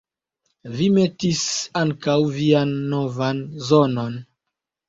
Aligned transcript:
Vi 0.77 0.87
metis 0.95 1.43
ankaŭ 1.83 2.17
vian 2.39 2.75
novan 2.95 3.43
zonon! 3.69 4.19